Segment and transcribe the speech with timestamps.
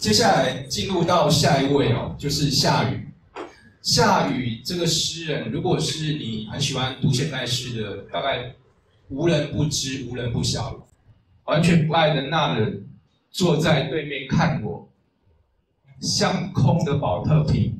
[0.00, 3.06] 接下来进入到下一位哦，就是夏雨。
[3.82, 8.54] 夏雨这个诗人，如果是你很喜欢读现代诗的，大概
[9.10, 10.86] 无人不知，无人不晓。
[11.44, 12.88] 完全不爱的那人，
[13.30, 14.88] 坐在对面看我，
[16.00, 17.78] 像空的保特瓶，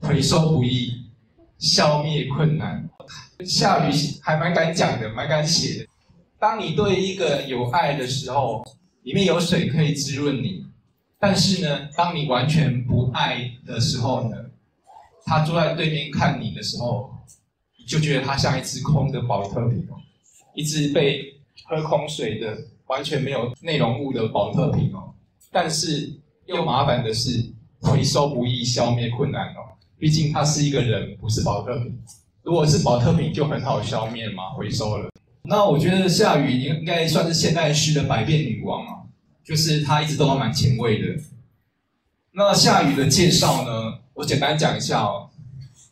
[0.00, 1.06] 回收不易，
[1.58, 2.86] 消灭困难。
[3.46, 5.86] 夏雨还蛮敢讲的，蛮敢写的。
[6.38, 8.62] 当你对一个人有爱的时候，
[9.04, 10.66] 里面有水可以滋润你；
[11.18, 14.36] 但是呢，当你完全不爱的时候呢？
[15.24, 17.10] 他坐在对面看你的时候，
[17.78, 19.98] 你就觉得他像一只空的保特瓶哦，
[20.54, 22.56] 一只被喝空水的、
[22.86, 25.12] 完全没有内容物的保特瓶哦。
[25.50, 26.12] 但是
[26.46, 29.74] 又麻烦的是，回收不易，消灭困难哦。
[29.98, 31.98] 毕竟他是一个人，不是保特瓶。
[32.42, 35.10] 如果是保特瓶，就很好消灭嘛，回收了。
[35.42, 38.95] 那我觉得夏雨应该算是现代诗的百变女王啊，
[39.46, 41.06] 就是他一直都蛮前卫的。
[42.32, 43.98] 那夏雨的介绍呢？
[44.12, 45.28] 我简单讲一下哦，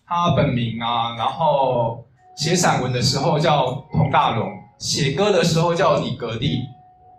[0.06, 2.04] 他本名啊，然后
[2.36, 6.62] 写散文的时候叫童大龙，写歌的时候叫李格弟，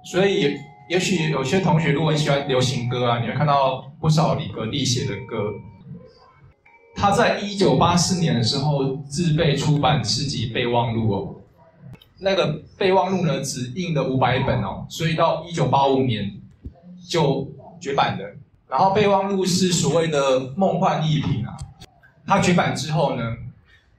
[0.04, 0.58] 所以
[0.90, 5.54] 也许有些同学如果很喜欢流行歌啊，你会看到不少李格弟写的歌。
[6.96, 11.35] 他在一九八四年的时候自备出版诗集备忘录哦，
[12.26, 16.34] 那个备忘录呢只印了五百本哦，所以到一九八五年
[17.08, 17.48] 就
[17.80, 18.26] 绝版的。
[18.68, 21.56] 然后备忘录是所谓的梦幻逸品啊，
[22.26, 23.22] 它绝版之后呢，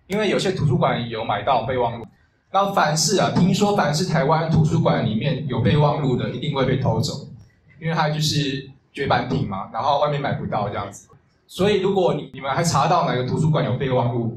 [0.08, 2.04] 因为有些图书馆有买到备忘录，
[2.50, 7.28] 那凡是啊，听说凡是台湾图书馆里面有备忘录的，一定会被偷走，
[7.80, 11.08] 因为它就是绝版品嘛，然后外面买不到这样子。
[11.46, 14.36] 所以如果你你们还查到哪个图书馆有备忘录，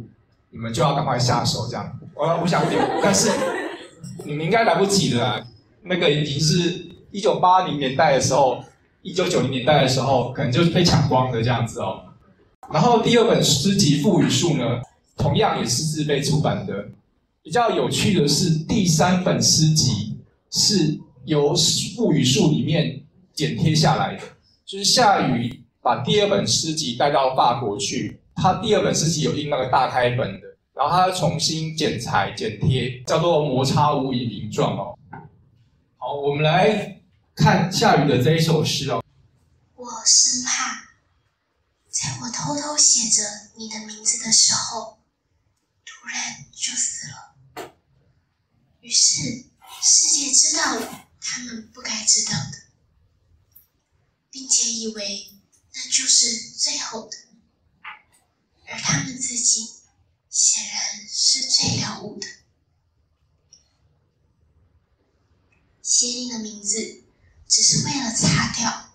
[0.51, 1.91] 你们就要赶快下手这样。
[2.13, 3.31] 我我想留，但是
[4.25, 5.45] 你们应该来不及的啊，
[5.83, 8.63] 那个已经是一九八零年代的时候。
[9.01, 12.03] 一九九零年代的时候，可能就是被抢光的这样子哦。
[12.69, 14.81] 然后第二本诗集《赋语术》呢，
[15.15, 16.85] 同样也是自备出版的。
[17.41, 20.17] 比较有趣的是，第三本诗集
[20.51, 21.55] 是由
[21.95, 23.01] 《赋语术》里面
[23.33, 24.21] 剪贴下来的，
[24.65, 30.47] 就是夏雨把第二本诗集带到法国去，他第二本诗集有印那个大开本的，
[30.79, 34.97] 然后他重新剪裁剪贴，叫做摩擦无以名状哦。
[35.97, 36.95] 好，我们来。
[37.35, 39.01] 看夏雨的这一首诗哦，
[39.75, 40.89] 我生怕，
[41.89, 43.23] 在我偷偷写着
[43.55, 44.99] 你的名字的时候，
[45.85, 47.71] 突然就死了。
[48.81, 49.45] 于是
[49.81, 52.57] 世界知道了他们不该知道的，
[54.29, 55.31] 并且以为
[55.73, 57.17] 那就是最后的，
[58.67, 59.65] 而他们自己
[60.29, 62.27] 显然是最了悟的。
[65.81, 67.03] 写你的名字。
[67.51, 68.93] 只是为了擦掉，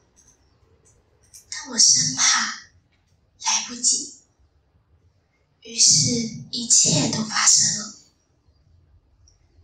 [1.51, 2.71] 但我生怕
[3.43, 4.15] 来不及，
[5.63, 6.01] 于是
[6.53, 7.97] 一切都发生了。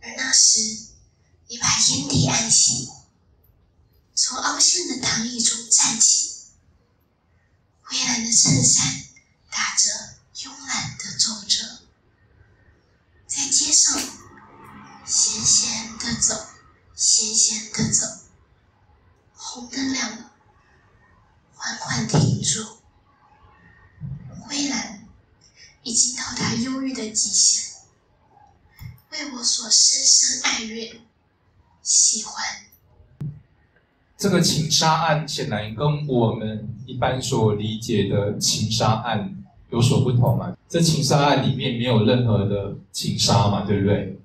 [0.01, 0.87] 而那时，
[1.47, 2.91] 你把烟蒂按熄，
[4.13, 6.31] 从凹陷的躺椅中站起，
[7.81, 9.05] 灰蓝的衬衫
[9.49, 11.79] 打着慵懒的皱褶，
[13.25, 13.97] 在街上
[15.13, 16.33] 咸咸的走，
[16.95, 18.07] 咸咸的走。
[19.33, 20.31] 红灯亮了，
[21.53, 22.65] 缓缓停住。
[24.39, 25.05] 灰蓝
[25.83, 27.73] 已经到达忧郁的极限，
[29.11, 31.01] 为我所深深爱恋、
[31.83, 32.45] 喜欢。
[34.17, 40.55] 这个情杀案显然跟我们一般所理解的情杀案有所不同嘛？
[40.69, 44.17] 这情杀案里面没有任何的情杀嘛，对不对？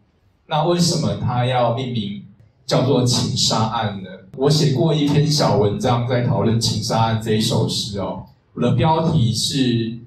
[0.47, 2.25] 那为什么他要命名
[2.65, 4.11] 叫做情杀案呢？
[4.37, 8.27] 我写过一篇小文章，在讨论《情杀案》这一首诗哦。
[8.55, 9.57] 我的标题是《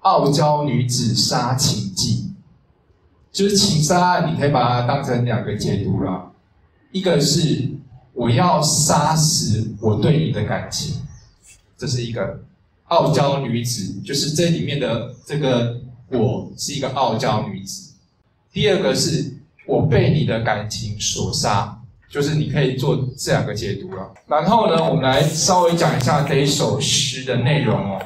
[0.00, 2.30] 傲娇女子杀情记》，
[3.36, 6.30] 就是情杀案，你可以把它当成两个解读啦。
[6.90, 7.70] 一个是
[8.12, 11.02] 我要杀死我对你的感情，
[11.76, 12.40] 这是一个
[12.84, 17.92] 傲娇女子，就是这里面的这个我是一个傲娇女子。
[18.52, 21.78] 第二个是我被你的感情所杀。
[22.08, 24.12] 就是你可以做这两个解读了。
[24.26, 27.98] 然后呢，我们来稍微讲一下这一首诗的内容哦。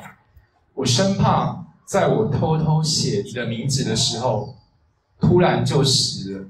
[0.74, 4.54] 我生怕在我偷偷写你的名字的时候，
[5.20, 6.44] 突然就死了。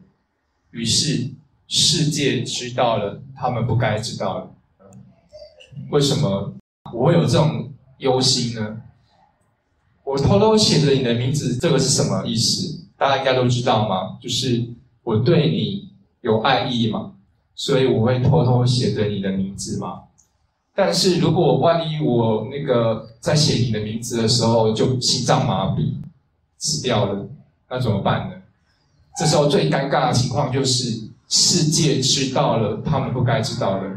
[0.71, 1.31] 于是
[1.67, 4.51] 世界知道了，他们不该知道了。
[5.91, 6.53] 为什么
[6.93, 8.83] 我会有这种忧心呢？
[10.05, 12.85] 我偷偷写着你的名字，这个是什么意思？
[12.99, 14.19] 大家应该都知道吗？
[14.21, 14.63] 就是
[15.07, 15.89] 我对你
[16.21, 17.13] 有爱意嘛。
[17.59, 20.03] 所以我会偷偷写着你的名字嘛？
[20.75, 25.95] 但是如果万一我那个在写你的名字的时候就心脏麻痹
[26.59, 27.27] 死掉了，
[27.71, 28.37] 那怎么办呢？
[29.19, 33.91] 这时候最尴尬的情况就是世界知道了他们不该知道的。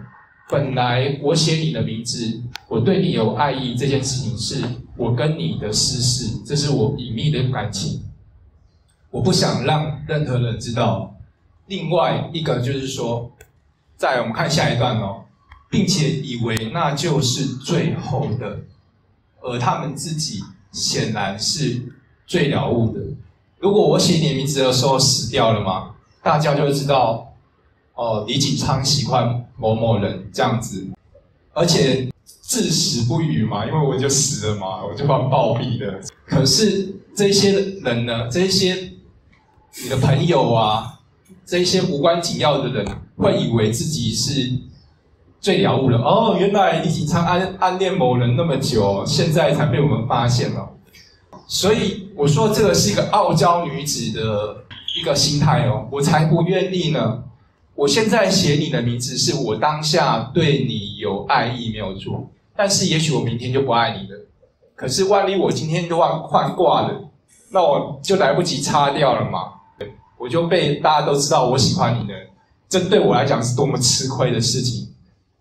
[0.50, 4.64] 本来我写你的名字，我对你有爱意，这件事情是
[4.96, 8.02] 我跟你的私事，这是我隐秘的感情，
[9.12, 11.16] 我不想让任何人知道。
[11.68, 13.32] 另外一个就是说，
[13.96, 15.26] 在我们看下一段哦。
[15.72, 18.62] 并且以为那就是最后的，
[19.40, 20.40] 而他们自己
[20.72, 21.80] 显然是
[22.26, 23.00] 最了悟的。
[23.60, 25.92] 如果我写你名字的时候死掉了嘛，
[26.24, 27.36] 大家就知道，
[27.94, 30.88] 哦，李锦昌喜欢某某人这样子，
[31.54, 32.10] 而且
[32.42, 36.02] 至死不渝嘛，因为我就死了嘛，我就蛮暴毙的。
[36.26, 37.52] 可是这些
[37.84, 38.92] 人呢，这些
[39.83, 41.00] 你的朋友啊，
[41.45, 42.86] 这些无关紧要的人，
[43.18, 44.51] 会以为自己是。
[45.42, 50.69] 最了悟了哦，原来李锦昌暗暗恋某人那么久，现在才被我们发现了。
[51.48, 54.66] 所以我说这个是一个傲娇女子的
[55.00, 57.24] 一个心态哦，我才不愿意呢。
[57.74, 64.19] 我现在写你的名字，是我当下对你有爱意没有错，但是也许我明天就不爱你了。
[64.75, 67.10] 可是万一我今天就换换挂了，
[67.51, 69.54] 那我就来不及擦掉了嘛，
[70.18, 72.18] 我就被大家都知道我喜欢你了，
[72.68, 74.94] 这对我来讲是多么吃亏的事情。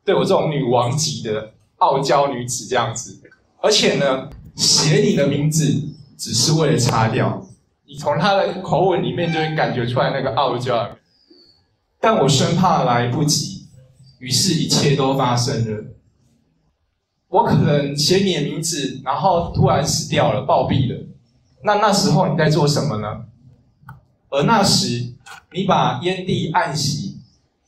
[0.05, 3.21] 对我这种女王级的傲娇女子这样子，
[3.61, 5.65] 而且呢，写你的名字
[6.17, 7.47] 只是为了擦掉，
[7.87, 10.89] 你从她的口吻里面就会感觉出来那个傲娇。
[12.01, 13.67] 但我生怕来不及，
[14.21, 15.85] 于是一切都发生了。
[17.27, 21.05] 我可能写你的名字，然后突然死掉了，暴毙了。
[21.65, 23.25] 那那时候你在做什么呢？
[24.31, 25.15] 而那时
[25.53, 27.21] 你把烟蒂暗洗，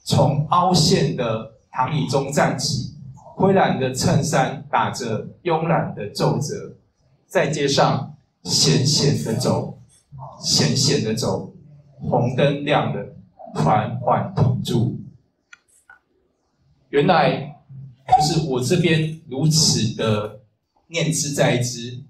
[0.04, 1.50] 从凹陷的。
[1.72, 2.96] 躺椅中站起，
[3.36, 6.76] 灰蓝的衬衫打着慵懒的皱褶，
[7.28, 9.78] 在街上闲闲的走，
[10.40, 11.54] 闲闲的走，
[12.00, 13.14] 红灯亮了，
[13.54, 15.00] 缓缓停住。
[16.88, 17.62] 原来
[18.18, 20.40] 就是我这边如此的
[20.88, 22.02] 念之在之，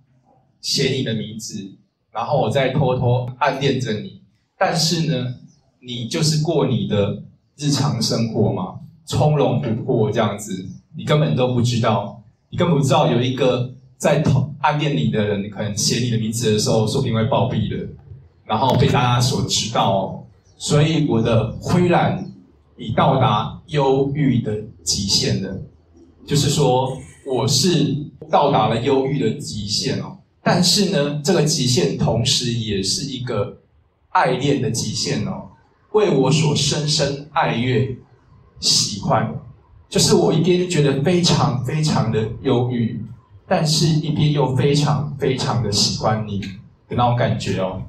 [0.62, 1.76] 写你的名字，
[2.10, 4.19] 然后我再偷偷暗恋着你，
[4.60, 5.34] 但是呢，
[5.80, 7.22] 你就是过你的
[7.56, 8.74] 日常生活嘛。
[9.06, 14.22] 从容不迫这样子，你根本都不知道，你根本不知道有一个在
[14.60, 17.88] 暗恋你的人，可能写你的名字的时候，说不定会暴毙的，
[18.44, 20.22] 然后被大家所知道哦。
[20.56, 22.30] 所以我的灰蓝
[22.76, 24.54] 已到达忧郁的
[24.84, 25.58] 极限了，
[26.26, 26.96] 就是说
[27.26, 27.96] 我是
[28.30, 30.18] 到达了忧郁的极限哦。
[30.42, 33.58] 但是呢，这个极限同时也是一个
[34.10, 35.48] 爱恋的极限哦，
[35.92, 37.96] 为我所深深爱悦。
[38.60, 39.34] 喜欢，
[39.88, 43.02] 就是我一边觉得非常非常的忧郁，
[43.48, 46.48] 但是一边又非常非常的喜欢你的
[46.90, 47.80] 那种感觉哦。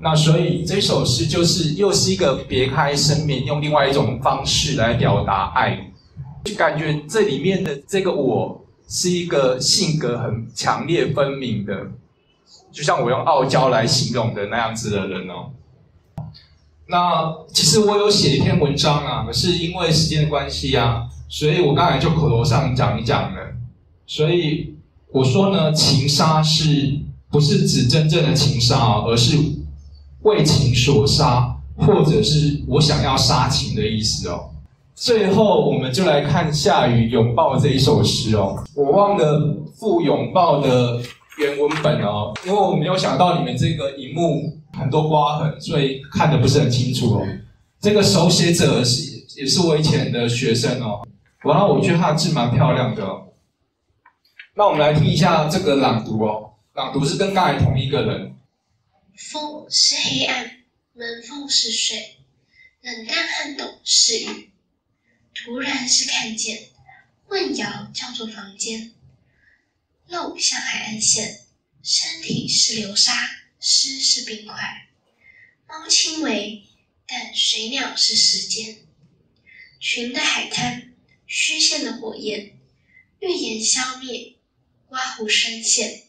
[0.00, 5.92] 那所以这首诗就是又是一个别开生面，用另外一种方式来表达爱，
[6.42, 11.86] 就感觉这里面的这个我是一个性格很强烈分明的，
[12.72, 15.52] 就像我用傲娇来形容的那样子的人哦。
[16.88, 23.40] 那其实我有写一篇文章啊，可是因为时间的关系啊，所以我刚才就口头上讲一讲了。
[24.06, 24.74] 所以
[25.10, 26.96] 我说呢，情杀是
[27.28, 29.36] 不是指真正的情杀啊，而是
[30.22, 34.50] 为情所杀，或者是我想要杀情的意思哦。
[34.94, 38.62] 最后，我们就来看夏雨拥抱这一首诗哦。
[38.76, 41.00] 我忘了附拥抱的
[41.38, 44.52] 原文本哦，因为我没有想到你们这个荧幕。
[44.78, 47.26] 很多刮痕，所以看的不是很清楚哦。
[47.80, 51.06] 这个手写者是也是我以前的学生哦。
[51.40, 53.02] 然后我觉得他的字蛮漂亮的。
[54.54, 56.54] 那我们来听一下这个朗读哦。
[56.74, 58.34] 朗读是跟刚才同一个人。
[59.16, 60.50] 风是黑暗，
[60.92, 62.16] 门缝是水，
[62.82, 64.50] 冷淡和懂是雨。
[65.34, 66.58] 突然是看见，
[67.26, 68.92] 混淆叫做房间。
[70.08, 71.40] 漏像海岸线，
[71.82, 73.12] 身体是流沙。
[73.68, 74.54] 诗是冰块，
[75.68, 76.62] 猫轻微，
[77.04, 78.76] 但水鸟是时间。
[79.80, 80.92] 群的海滩，
[81.26, 82.56] 虚线的火焰，
[83.18, 84.36] 预言消灭，
[84.88, 86.02] 刮胡深陷。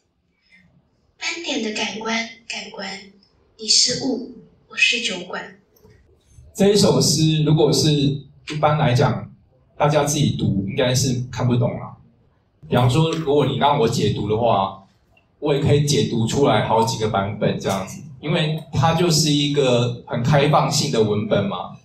[1.17, 3.11] 斑点的感官，感官，
[3.57, 4.37] 你是雾，
[4.67, 5.59] 我是酒馆。
[6.53, 9.33] 这一首诗，如果是一般来讲，
[9.75, 11.97] 大家自己读应该是看不懂了。
[12.69, 14.83] 比方说，如果你让我解读的话。
[15.39, 21.77] 我也可以解读出来好几个版本这样子，因为它就是一个很开放性的文本嘛。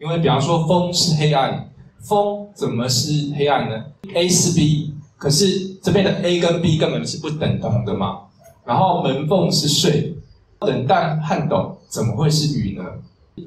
[0.00, 8.20] 因为比方说，风是黑暗，风怎么是黑暗呢？A 是 B，可是这边的 A 跟 B 根本是不等同的嘛。
[8.64, 10.14] 然后门缝是水，
[10.60, 12.84] 冷淡颤抖怎么会是雨呢？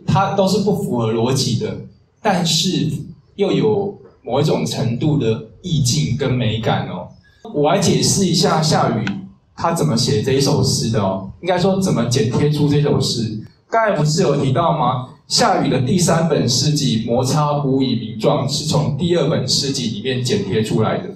[0.06, 1.76] 它都是不符合逻辑的，
[2.22, 2.88] 但是
[3.36, 7.08] 又有某一种程度的意境跟美感哦。
[7.54, 9.06] 我来解释一下下雨
[9.56, 13.40] 他怎么写这一首诗的哦，应该说怎么剪贴出这首诗。
[13.70, 15.10] 刚才不是有提到吗？
[15.28, 21.10] 夏雨的第三本诗集《摩擦无以名状》是从第二本诗集里面剪贴出来的。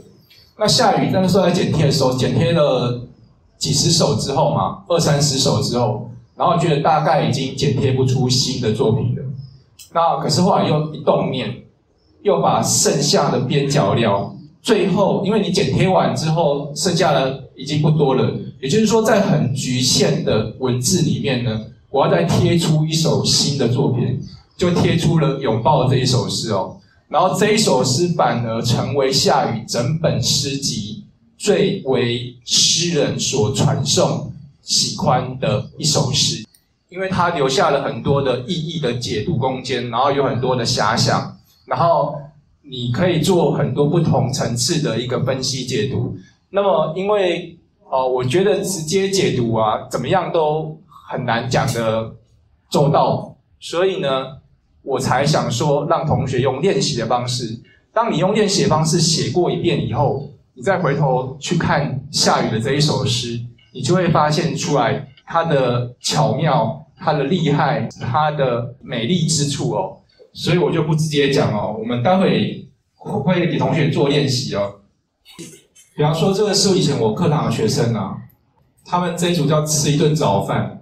[0.58, 3.08] 那夏雨那个时候在剪贴的时候，剪贴了
[3.58, 9.24] 几十首之后嘛，二三十首之后，然后觉得大概已经剪贴不出新的作品了。
[9.94, 11.54] 那可是后来又一动念，
[12.24, 14.34] 又把剩下的边角料。
[14.64, 24.22] 最后，因为你剪贴完之后，剩下的已经不多了，也就是说，在很局限的文字里面呢，我要再贴出一首新的作品，
[24.56, 26.78] 就贴出了《拥抱》这一首诗哦。
[27.10, 31.04] 然后这一首诗反而成为夏雨整本诗集
[31.36, 36.46] 最为诗人所传颂、喜欢的一首诗，
[36.90, 41.36] 因为它留下了很多的意义的解读空间，然后有很多的遐想，
[41.66, 42.16] 然后。
[42.70, 46.18] 你可以做很多不同层次的一个分析解读。
[46.58, 47.56] 那么，因为
[47.88, 50.76] 哦，我觉得直接解读啊，怎么样都
[51.08, 52.16] 很难讲的
[52.68, 54.40] 周到，所以呢，
[54.82, 57.62] 我才想说让同学用练习的方式。
[57.94, 63.40] 当你用练习的方式写过一遍以后，你再回头去看夏雨的这一首诗，
[63.72, 69.96] 你就会发现出来它的巧妙、它的厉害、它的美丽之处哦。
[70.34, 74.74] 所以我就不直接讲哦，我们待会会给同学做练习哦。
[75.98, 78.16] 比方说，这个是以前我课堂的学生啊，
[78.86, 80.80] 他们这一组叫吃一顿早饭，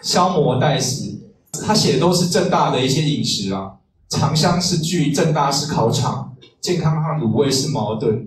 [0.00, 1.18] 消磨待食。
[1.66, 3.72] 他写的都是正大的一些饮食啊，
[4.08, 8.24] 长香是剧，正大是考场，健康和卤味是矛盾，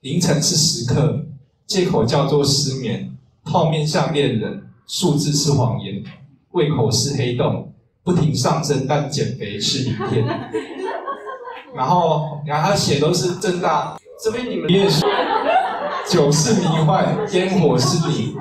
[0.00, 1.24] 凌晨是时刻，
[1.64, 6.02] 借口叫做失眠，泡面像恋人，数字是谎言，
[6.50, 7.72] 胃口是黑洞。
[8.02, 10.24] 不停上升，但减肥是明天。
[11.74, 15.04] 然后你看他写都是正大，这边你们也是。
[16.08, 18.32] 酒是迷幻，烟火是你，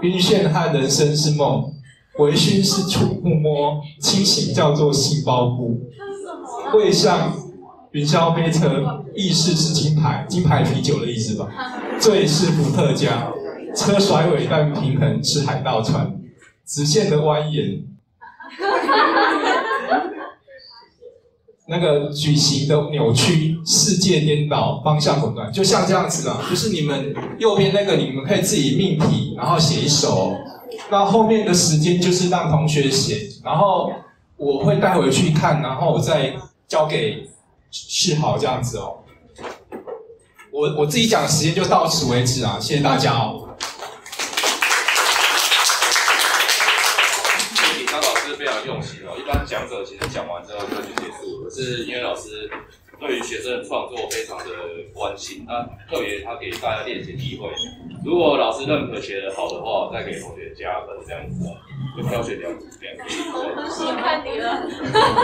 [0.00, 1.70] 晕眩和人生是梦，
[2.18, 5.78] 微醺是触摸，清醒叫做性包袱。
[6.72, 7.34] 会像
[7.90, 11.50] 云霄飞车，意识是金牌，金牌啤酒的意思吧？
[12.00, 13.30] 醉是伏特加，
[13.76, 16.18] 车甩尾但平衡是海盗船，
[16.66, 17.82] 直线的蜿蜒。
[21.72, 26.38] 那个矩形的扭曲，世界颠倒，方向混乱，就像这样子啊。
[26.50, 30.36] 就是你们右边那个，你们可以自己命题，然后写一首。
[30.90, 33.90] 那后面的时间就是让同学写，然后
[34.36, 36.34] 我会带回去看，然后我再
[36.68, 37.26] 交给
[37.70, 38.96] 世豪这样子哦。
[40.52, 43.48] 我我自己讲的时间就到此为止啊，谢谢大家哦。
[49.12, 51.44] 哦，一般讲者其实讲完之后就就结束了。
[51.44, 52.50] 可是因为老师
[52.98, 54.44] 对于学生的创作非常的
[54.94, 57.48] 关心，他特别他给大家练习机会。
[58.04, 61.52] 如果老师认可写的好的话，再给同学加分这样子哦，
[61.96, 63.22] 就挑选两组这样子。
[63.84, 64.66] 我看你了。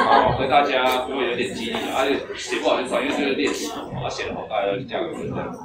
[0.05, 2.05] 好，所以大家如果有点激励啊，
[2.37, 3.71] 写不好就算，因为这个练习，
[4.03, 5.61] 他写的好，大家就加个分这样子。